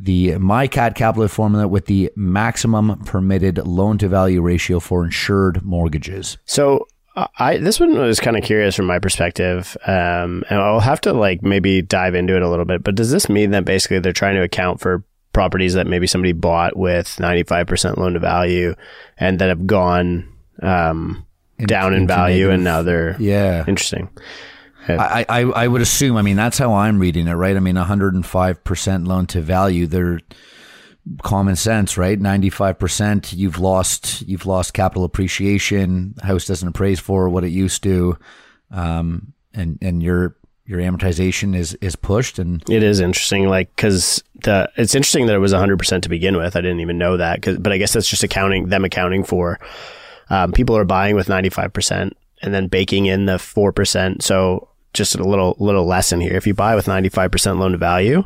[0.00, 6.38] the MICAT capital formula with the maximum permitted loan to value ratio for insured mortgages.
[6.44, 6.86] So
[7.38, 11.12] I this one was kind of curious from my perspective, um, and I'll have to
[11.12, 12.84] like maybe dive into it a little bit.
[12.84, 16.32] But does this mean that basically they're trying to account for properties that maybe somebody
[16.32, 18.74] bought with ninety five percent loan to value,
[19.16, 20.32] and that have gone
[20.62, 21.26] um,
[21.58, 24.08] down in value, and now they're yeah interesting.
[24.88, 26.16] I, I, I would assume.
[26.16, 27.56] I mean, that's how I'm reading it, right?
[27.56, 29.86] I mean, 105 percent loan to value.
[29.86, 30.20] They're
[31.22, 32.18] common sense, right?
[32.18, 33.32] 95 percent.
[33.32, 36.14] You've lost you've lost capital appreciation.
[36.22, 38.18] House doesn't appraise for what it used to,
[38.70, 40.36] um, and and your
[40.68, 45.34] your amortization is is pushed and it is interesting like because the it's interesting that
[45.34, 48.06] it was 100% to begin with i didn't even know that but i guess that's
[48.06, 49.58] just accounting them accounting for
[50.28, 55.22] um, people are buying with 95% and then baking in the 4% so just a
[55.22, 56.34] little little lesson here.
[56.34, 58.24] If you buy with 95% loan to value,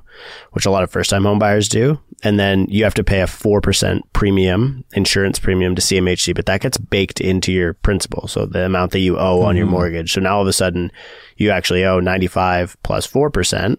[0.52, 3.20] which a lot of first time home buyers do, and then you have to pay
[3.20, 8.28] a 4% premium, insurance premium to CMHC, but that gets baked into your principal.
[8.28, 9.46] So the amount that you owe mm-hmm.
[9.46, 9.74] on your mm-hmm.
[9.74, 10.12] mortgage.
[10.12, 10.92] So now all of a sudden
[11.36, 13.76] you actually owe 95 plus 4%.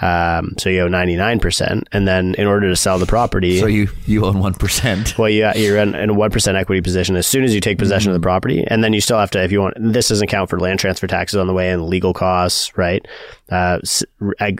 [0.00, 1.84] Um, so you owe 99%.
[1.92, 3.58] And then in order to sell the property.
[3.58, 5.18] So you, you own 1%.
[5.18, 8.10] Well, yeah, you're in, in a 1% equity position as soon as you take possession
[8.10, 8.16] mm-hmm.
[8.16, 8.32] of the mm-hmm.
[8.32, 8.64] property.
[8.68, 11.06] And then you still have to, if you want, this doesn't count for land transfer
[11.06, 13.04] taxes on the way and legal costs, right?
[13.50, 13.80] Uh,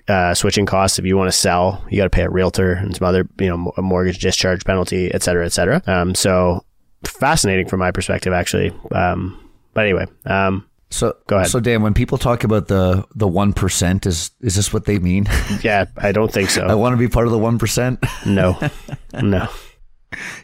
[0.09, 0.99] uh, switching costs.
[0.99, 3.49] If you want to sell, you got to pay a realtor and some other, you
[3.49, 5.83] know, a mortgage discharge penalty, et cetera, et cetera.
[5.87, 6.65] Um, so
[7.05, 8.73] fascinating from my perspective, actually.
[8.91, 9.39] Um,
[9.75, 11.51] but anyway, um, so go ahead.
[11.51, 14.99] So Dan, when people talk about the the one percent, is is this what they
[14.99, 15.27] mean?
[15.63, 16.67] Yeah, I don't think so.
[16.67, 18.05] I want to be part of the one percent.
[18.25, 18.59] No,
[19.23, 19.49] no.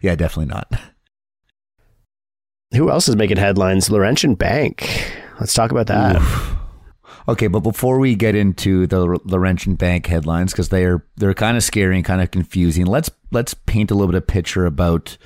[0.03, 0.73] Yeah, definitely not.
[2.75, 3.91] Who else is making headlines?
[3.91, 5.13] Laurentian Bank.
[5.39, 6.17] Let's talk about that.
[6.17, 6.57] Oof.
[7.27, 11.57] Okay, but before we get into the Laurentian Bank headlines, because they are they're kind
[11.57, 15.17] of scary and kind of confusing, let's let's paint a little bit of picture about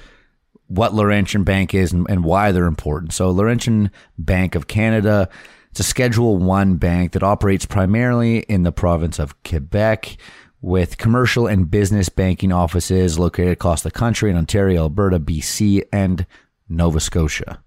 [0.69, 3.13] what Laurentian Bank is and, and why they're important.
[3.13, 5.29] So Laurentian Bank of Canada,
[5.71, 10.17] it's a Schedule One bank that operates primarily in the province of Quebec
[10.61, 16.27] with commercial and business banking offices located across the country in Ontario, Alberta, BC, and
[16.69, 17.63] Nova Scotia.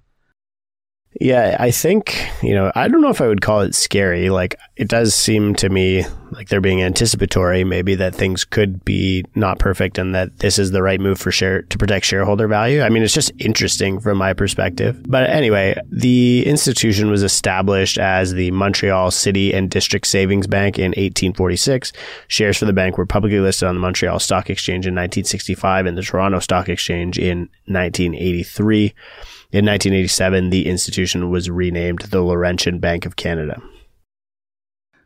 [1.20, 4.30] Yeah, I think, you know, I don't know if I would call it scary.
[4.30, 9.26] Like, it does seem to me like they're being anticipatory, maybe that things could be
[9.36, 12.82] not perfect and that this is the right move for share to protect shareholder value.
[12.82, 15.04] I mean, it's just interesting from my perspective.
[15.06, 20.92] But anyway, the institution was established as the Montreal City and District Savings Bank in
[20.92, 21.92] 1846.
[22.30, 25.98] Shares for the bank were publicly listed on the Montreal Stock Exchange in 1965 and
[25.98, 28.94] the Toronto Stock Exchange in 1983.
[29.52, 33.62] In 1987, the institution was renamed the Laurentian Bank of Canada.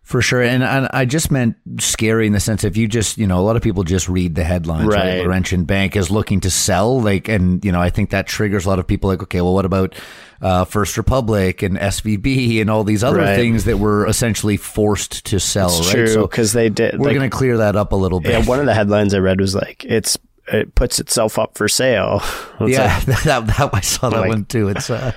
[0.06, 0.44] For sure.
[0.44, 3.42] And, and I just meant scary in the sense if you just, you know, a
[3.42, 5.00] lot of people just read the headlines, right?
[5.00, 5.22] right?
[5.22, 7.02] Laurentian Bank is looking to sell.
[7.02, 9.56] Like, and, you know, I think that triggers a lot of people like, okay, well,
[9.56, 9.96] what about
[10.42, 13.36] uh, First Republic and SVB and all these other right.
[13.36, 15.96] things that were essentially forced to sell, it's right?
[15.96, 17.00] True, so because they did.
[17.00, 18.34] We're like, going to clear that up a little bit.
[18.34, 21.68] Yeah, one of the headlines I read was like, it's it puts itself up for
[21.68, 22.22] sale.
[22.62, 24.70] yeah, that, that, I saw that like, one too.
[24.70, 25.14] It's uh,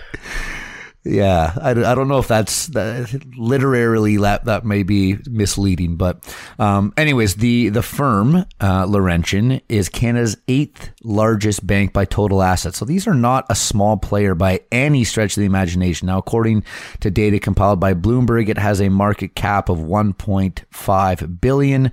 [1.09, 6.23] Yeah, I, I don't know if that's that, literally that, that may be misleading, but
[6.59, 12.77] um, anyways, the the firm uh, Laurentian is Canada's eighth largest bank by total assets.
[12.77, 16.07] So these are not a small player by any stretch of the imagination.
[16.07, 16.65] Now, according
[17.01, 21.91] to data compiled by Bloomberg, it has a market cap of 1.5 billion.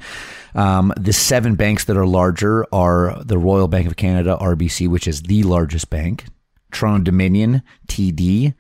[0.56, 5.08] Um, the seven banks that are larger are the Royal Bank of Canada, RBC, which
[5.08, 6.26] is the largest bank.
[6.76, 8.54] Toronto Dominion, TD,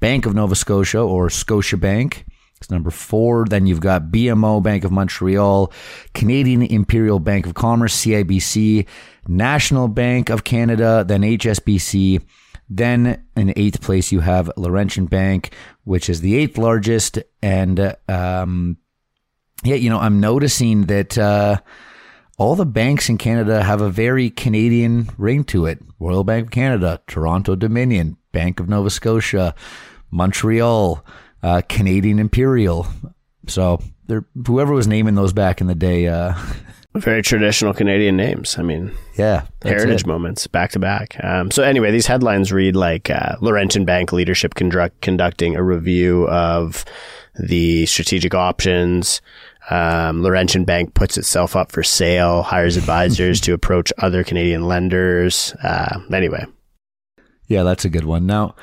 [0.00, 2.24] Bank of Nova Scotia or Scotia Bank.
[2.56, 3.44] It's number four.
[3.44, 5.72] Then you've got BMO, Bank of Montreal,
[6.14, 8.86] Canadian Imperial Bank of Commerce, CIBC,
[9.28, 12.22] National Bank of Canada, then HSBC.
[12.68, 17.18] Then in eighth place, you have Laurentian Bank, which is the eighth largest.
[17.40, 18.76] And um,
[19.64, 21.58] yeah, you know, I'm noticing that uh,
[22.38, 25.80] all the banks in Canada have a very Canadian ring to it.
[25.98, 29.54] Royal Bank of Canada, Toronto Dominion, Bank of Nova Scotia,
[30.10, 31.04] Montreal,
[31.42, 32.86] uh, Canadian Imperial.
[33.48, 33.82] So
[34.46, 36.06] whoever was naming those back in the day.
[36.06, 36.34] Uh,
[36.94, 38.58] Very traditional Canadian names.
[38.58, 40.06] I mean, yeah, heritage it.
[40.06, 41.22] moments back to back.
[41.22, 46.26] Um, so anyway, these headlines read like uh, Laurentian Bank leadership conduct, conducting a review
[46.28, 46.84] of
[47.38, 49.20] the strategic options.
[49.70, 55.52] Um, Laurentian Bank puts itself up for sale, hires advisors to approach other Canadian lenders.
[55.62, 56.44] Uh, anyway,
[57.46, 58.26] yeah, that's a good one.
[58.26, 58.54] Now,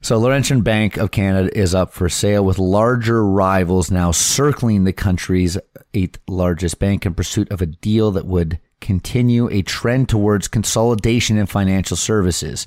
[0.00, 4.92] so Laurentian Bank of Canada is up for sale with larger rivals now circling the
[4.92, 5.56] country's
[5.94, 11.38] eighth largest bank in pursuit of a deal that would continue a trend towards consolidation
[11.38, 12.66] in financial services.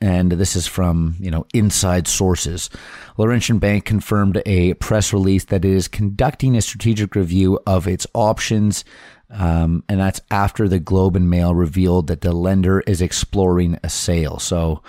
[0.00, 2.70] And this is from, you know, inside sources.
[3.16, 8.06] Laurentian Bank confirmed a press release that it is conducting a strategic review of its
[8.14, 8.84] options
[9.30, 13.88] um, and that's after the Globe and Mail revealed that the lender is exploring a
[13.88, 14.38] sale.
[14.38, 14.82] So,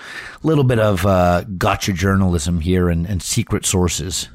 [0.43, 4.29] a little bit of uh, gotcha journalism here and, and secret sources.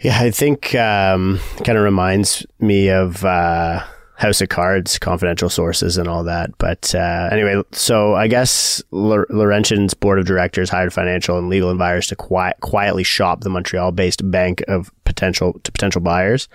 [0.00, 3.84] Yeah, I think um, kind of reminds me of uh,
[4.16, 6.50] House of Cards, confidential sources, and all that.
[6.58, 11.70] But uh, anyway, so I guess L- Laurentian's board of directors hired financial and legal
[11.70, 16.48] advisors to quiet, quietly shop the Montreal-based bank of potential to potential buyers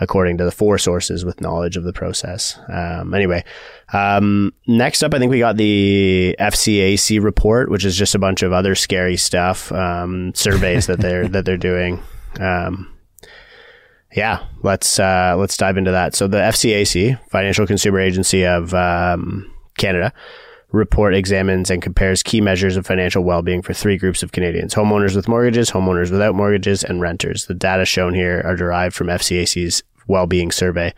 [0.00, 2.58] according to the four sources with knowledge of the process.
[2.68, 3.44] Um, anyway,
[3.92, 8.42] um, next up, I think we got the FCAC report, which is just a bunch
[8.42, 12.02] of other scary stuff, um, surveys that they're that they're doing.
[12.40, 12.92] Um,
[14.14, 16.14] yeah, let's uh, let's dive into that.
[16.14, 20.12] So the FCAC, Financial Consumer Agency of um, Canada
[20.70, 25.16] report examines and compares key measures of financial well-being for three groups of Canadians: homeowners
[25.16, 27.46] with mortgages, homeowners without mortgages, and renters.
[27.46, 30.92] The data shown here are derived from FCAC's well-being survey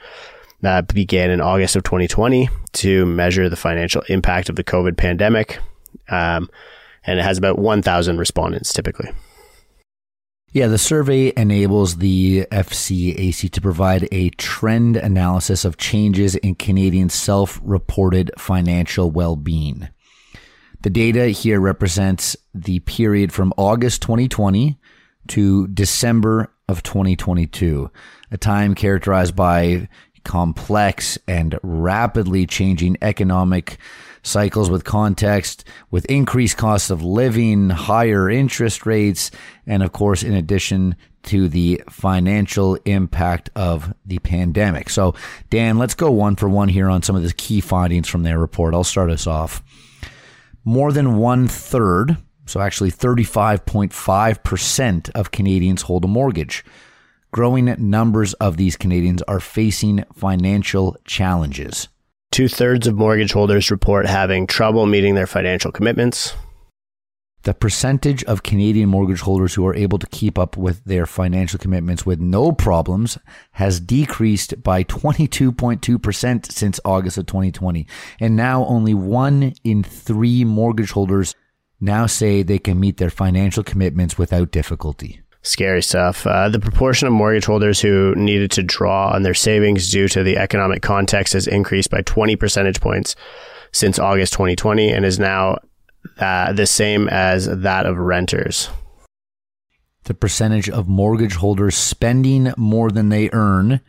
[0.63, 5.59] that began in August of 2020 to measure the financial impact of the COVID pandemic.
[6.09, 6.49] Um,
[7.07, 9.11] and it has about 1,000 respondents typically.
[10.55, 17.09] Yeah, the survey enables the FCAC to provide a trend analysis of changes in Canadian
[17.09, 19.89] self reported financial well being.
[20.83, 24.79] The data here represents the period from August 2020
[25.27, 27.91] to December of 2022,
[28.31, 29.89] a time characterized by
[30.23, 33.79] complex and rapidly changing economic
[34.25, 39.31] cycles with context, with increased costs of living, higher interest rates,
[39.67, 44.91] and of course, in addition to the financial impact of the pandemic.
[44.91, 45.15] So,
[45.49, 48.39] Dan, let's go one for one here on some of the key findings from their
[48.39, 48.75] report.
[48.75, 49.63] I'll start us off.
[50.65, 56.65] More than one third so actually 35.5% of Canadians hold a mortgage.
[57.31, 61.89] Growing numbers of these Canadians are facing financial challenges.
[62.35, 66.35] Two thirds of mortgage holders report having trouble meeting their financial commitments.
[67.43, 71.61] The percentage of Canadian mortgage holders who are able to keep up with their financial
[71.61, 73.19] commitments with no problems
[73.53, 77.87] has decreased by 22.2% since August of 2020.
[78.19, 81.37] And now only one in three mortgage holders
[81.81, 85.21] now say they can meet their financial commitments without difficulty.
[85.45, 86.27] Scary stuff.
[86.27, 90.23] Uh, the proportion of mortgage holders who needed to draw on their savings due to
[90.23, 93.15] the economic context has increased by 20 percentage points
[93.71, 95.59] since August 2020 and is now
[96.19, 98.71] uh, the same as that of renters.
[100.05, 103.83] The percentage of mortgage holders spending more than they earn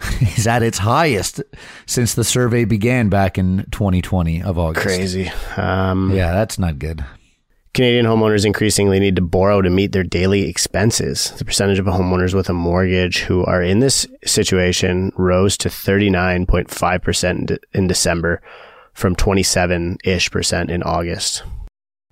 [0.20, 1.42] is at its highest
[1.86, 4.86] since the survey began back in 2020 of August.
[4.86, 5.28] Crazy.
[5.56, 7.04] Um, yeah, that's not good.
[7.74, 11.30] Canadian homeowners increasingly need to borrow to meet their daily expenses.
[11.30, 17.58] The percentage of homeowners with a mortgage who are in this situation rose to 39.5%
[17.72, 18.42] in December
[18.92, 21.44] from 27 ish percent in August.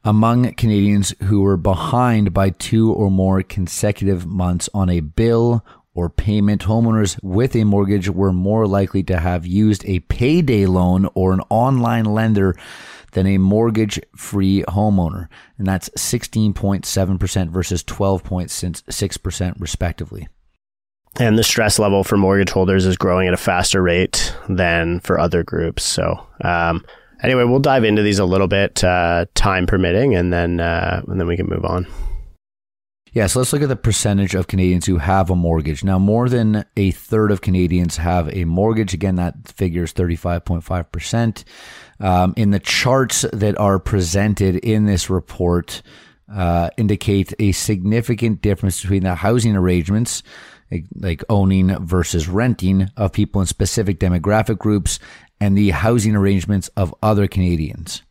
[0.03, 6.09] Among Canadians who were behind by two or more consecutive months on a bill or
[6.09, 11.35] payment, homeowners with a mortgage were more likely to have used a payday loan or
[11.35, 12.57] an online lender
[13.13, 15.29] than a mortgage free homeowner.
[15.59, 20.29] And that's 16.7% versus 12.6% respectively.
[21.19, 25.19] And the stress level for mortgage holders is growing at a faster rate than for
[25.19, 25.83] other groups.
[25.83, 26.85] So, um,
[27.23, 31.19] anyway, we'll dive into these a little bit, uh, time permitting, and then uh, and
[31.19, 31.87] then we can move on.
[33.13, 35.83] Yeah, so let's look at the percentage of Canadians who have a mortgage.
[35.83, 38.95] Now, more than a third of Canadians have a mortgage.
[38.95, 41.45] Again, that figure is 35.5%.
[41.99, 45.83] Um, in the charts that are presented in this report,
[46.33, 50.23] uh, indicate a significant difference between the housing arrangements,
[50.71, 55.01] like, like owning versus renting, of people in specific demographic groups,
[55.41, 58.03] and the housing arrangements of other Canadians.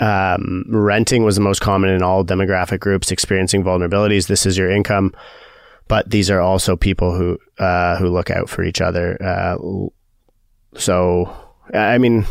[0.00, 4.26] Um, renting was the most common in all demographic groups experiencing vulnerabilities.
[4.26, 5.14] This is your income,
[5.88, 9.16] but these are also people who uh, who look out for each other.
[9.22, 9.56] Uh,
[10.76, 11.32] so,
[11.72, 12.26] I mean,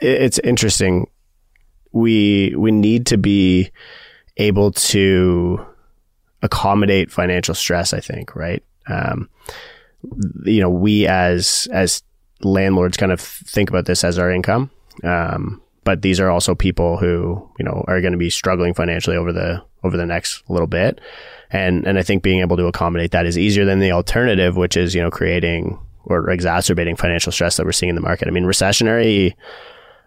[0.00, 1.08] it's interesting.
[1.92, 3.70] We we need to be
[4.36, 5.66] able to
[6.42, 7.92] accommodate financial stress.
[7.92, 8.62] I think, right?
[8.88, 9.28] Um,
[10.44, 12.02] you know, we as as
[12.42, 14.70] landlords kind of think about this as our income.
[15.02, 19.16] Um, but these are also people who you know are going to be struggling financially
[19.16, 21.00] over the over the next little bit.
[21.50, 24.76] And and I think being able to accommodate that is easier than the alternative which
[24.76, 28.28] is you know creating or exacerbating financial stress that we're seeing in the market.
[28.28, 29.32] I mean recessionary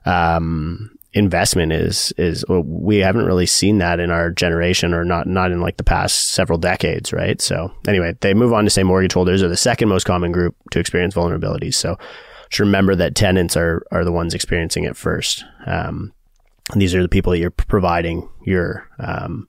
[0.05, 5.51] um, investment is is we haven't really seen that in our generation or not not
[5.51, 7.41] in like the past several decades right?
[7.41, 10.55] So anyway they move on to say mortgage holders are the second most common group
[10.73, 11.73] to experience vulnerabilities.
[11.73, 11.97] So
[12.51, 15.45] just remember that tenants are are the ones experiencing it first.
[15.65, 16.13] Um,
[16.75, 19.47] these are the people that you're providing your um,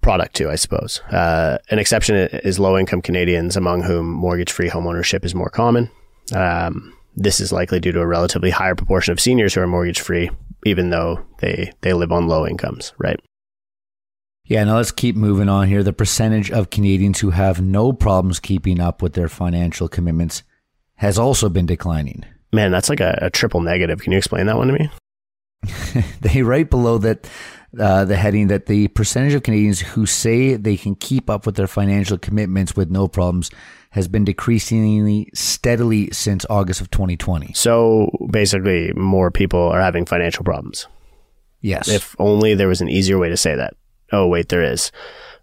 [0.00, 1.00] product to, I suppose.
[1.10, 5.90] Uh, an exception is low income Canadians, among whom mortgage free homeownership is more common.
[6.34, 10.00] Um, this is likely due to a relatively higher proportion of seniors who are mortgage
[10.00, 10.30] free,
[10.64, 13.20] even though they, they live on low incomes, right?
[14.44, 15.82] Yeah, now let's keep moving on here.
[15.82, 20.42] The percentage of Canadians who have no problems keeping up with their financial commitments
[21.00, 22.26] has also been declining.
[22.52, 24.02] Man, that's like a, a triple negative.
[24.02, 24.90] Can you explain that one to me?
[26.20, 27.26] they write below that
[27.78, 31.56] uh, the heading that the percentage of Canadians who say they can keep up with
[31.56, 33.50] their financial commitments with no problems
[33.92, 37.54] has been decreasing steadily since August of 2020.
[37.54, 40.86] So basically, more people are having financial problems.
[41.62, 41.88] Yes.
[41.88, 43.74] If only there was an easier way to say that.
[44.12, 44.92] Oh, wait, there is.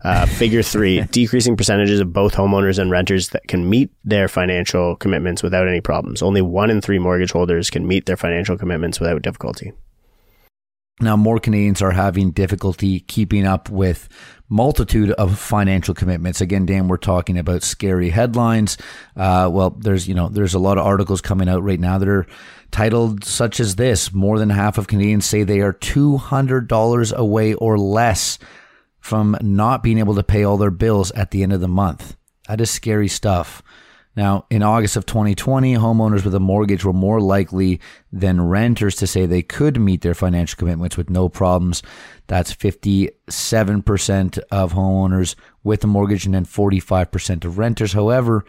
[0.04, 4.95] Uh, figure three, decreasing percentages of both homeowners and renters that can meet their financial
[4.95, 6.22] commitments without any problems.
[6.22, 9.74] Only one in three mortgage holders can meet their financial commitments without difficulty.
[11.00, 14.10] Now, more Canadians are having difficulty keeping up with
[14.50, 16.41] multitude of financial commitments.
[16.41, 18.78] Again, Dan, we're talking about scary headlines.
[19.16, 22.08] Uh, well, there's you know there's a lot of articles coming out right now that
[22.08, 22.26] are
[22.72, 27.12] titled such as this: More than half of Canadians say they are two hundred dollars
[27.12, 28.39] away or less
[29.08, 32.18] from not being able to pay all their bills at the end of the month.
[32.49, 33.64] That is scary stuff.
[34.18, 37.80] Now, in August of 2020, homeowners with a mortgage were more likely
[38.12, 41.84] than renters to say they could meet their financial commitments with no problems.
[42.28, 47.93] That's 57% of homeowners with a mortgage and then 45% of renters.
[47.93, 48.43] However,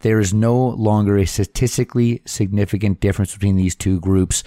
[0.00, 4.44] there is no longer a statistically significant difference between these two groups.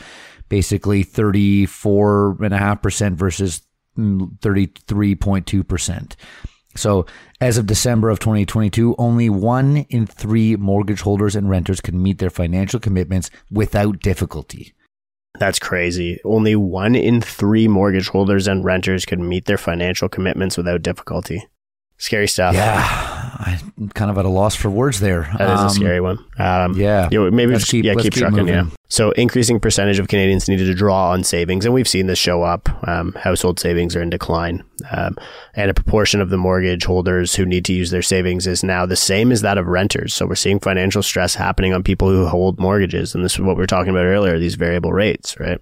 [0.47, 3.63] Basically, 34.5% versus
[3.97, 6.15] 33.2%.
[6.77, 7.05] So,
[7.39, 12.19] as of December of 2022, only one in three mortgage holders and renters can meet
[12.19, 14.73] their financial commitments without difficulty.
[15.39, 16.19] That's crazy.
[16.23, 21.45] Only one in three mortgage holders and renters can meet their financial commitments without difficulty.
[21.97, 22.53] Scary stuff.
[22.55, 23.31] Yeah,
[23.77, 25.29] I'm kind of at a loss for words there.
[25.37, 26.19] That is um, a scary one.
[26.37, 28.37] Um, yeah, you know, maybe just, keep, yeah, keep, keep trucking.
[28.37, 28.53] Moving.
[28.53, 28.65] Yeah.
[28.89, 32.43] So increasing percentage of Canadians needed to draw on savings, and we've seen this show
[32.43, 32.67] up.
[32.85, 35.15] Um, household savings are in decline, um,
[35.53, 38.85] and a proportion of the mortgage holders who need to use their savings is now
[38.85, 40.13] the same as that of renters.
[40.13, 43.55] So we're seeing financial stress happening on people who hold mortgages, and this is what
[43.55, 45.61] we were talking about earlier: these variable rates, right?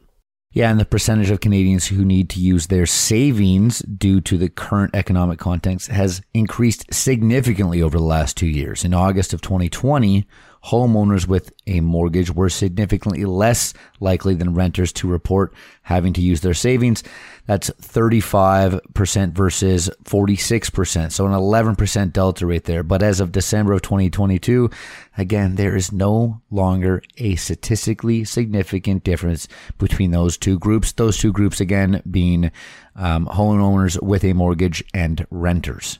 [0.53, 4.49] Yeah, and the percentage of Canadians who need to use their savings due to the
[4.49, 8.85] current economic context has increased significantly over the last two years.
[8.85, 10.27] In August of 2020,
[10.65, 15.53] homeowners with a mortgage were significantly less likely than renters to report
[15.83, 17.03] having to use their savings.
[17.45, 21.11] That's 35% versus 46%.
[21.11, 22.83] So an 11% delta right there.
[22.83, 24.69] But as of December of 2022,
[25.17, 30.93] again, there is no longer a statistically significant difference between those two groups.
[30.93, 32.51] Those two groups, again, being
[32.95, 35.99] um, homeowners with a mortgage and renters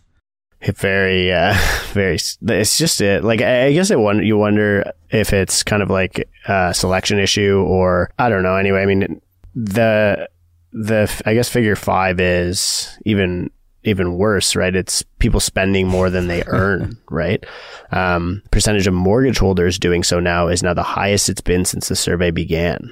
[0.72, 1.53] very uh
[1.91, 5.89] very it's just it like i guess it wonder you wonder if it's kind of
[5.89, 9.22] like a selection issue or i don't know anyway i mean
[9.55, 10.28] the
[10.72, 13.49] the i guess figure five is even
[13.84, 14.76] even worse right?
[14.76, 17.43] It's people spending more than they earn right?
[17.91, 21.89] Um percentage of mortgage holders doing so now is now the highest it's been since
[21.89, 22.89] the survey began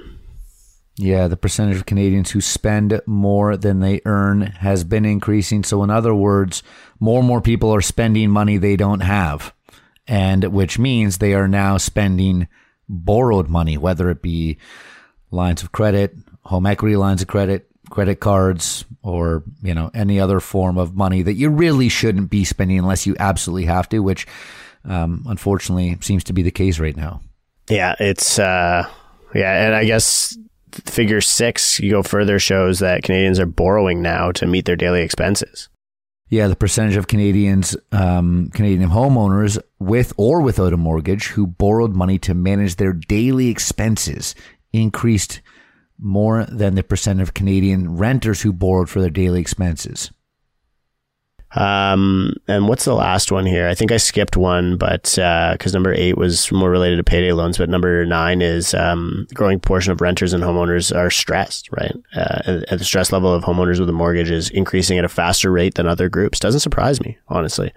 [1.02, 5.64] yeah, the percentage of Canadians who spend more than they earn has been increasing.
[5.64, 6.62] So, in other words,
[7.00, 9.52] more and more people are spending money they don't have,
[10.08, 12.48] and which means they are now spending
[12.88, 14.58] borrowed money, whether it be
[15.32, 20.40] lines of credit, home equity lines of credit, credit cards, or you know any other
[20.40, 24.28] form of money that you really shouldn't be spending unless you absolutely have to, which
[24.86, 27.22] um, unfortunately seems to be the case right now.
[27.70, 28.88] Yeah, it's uh,
[29.34, 30.38] yeah, and I guess
[30.76, 35.02] figure six, you go further, shows that Canadians are borrowing now to meet their daily
[35.02, 35.70] expenses.
[36.30, 41.94] Yeah, the percentage of Canadians, um, Canadian homeowners with or without a mortgage who borrowed
[41.94, 44.34] money to manage their daily expenses
[44.72, 45.42] increased
[46.00, 50.12] more than the percent of Canadian renters who borrowed for their daily expenses.
[51.54, 53.68] Um, and what's the last one here?
[53.68, 57.34] I think I skipped one, but because uh, number eight was more related to payday
[57.34, 61.96] loans, but number nine is um, growing portion of renters and homeowners are stressed, right?
[62.16, 65.76] Uh, the stress level of homeowners with a mortgage is increasing at a faster rate
[65.76, 66.40] than other groups.
[66.40, 67.74] Doesn't surprise me, honestly.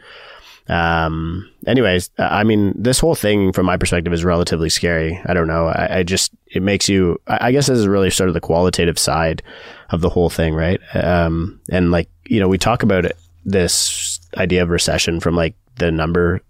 [0.66, 5.20] Um, anyways, I mean, this whole thing from my perspective is relatively scary.
[5.26, 5.66] I don't know.
[5.66, 8.98] I, I just, it makes you, I guess this is really sort of the qualitative
[8.98, 9.42] side
[9.90, 10.80] of the whole thing, right?
[10.94, 15.54] Um, and like, you know, we talk about it this idea of recession from like
[15.76, 16.40] the number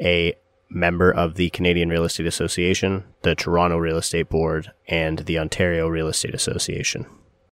[0.00, 0.36] a
[0.70, 5.88] member of the Canadian Real Estate Association, the Toronto Real Estate Board, and the Ontario
[5.88, 7.06] Real Estate Association.